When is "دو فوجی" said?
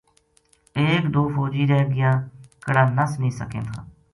1.13-1.63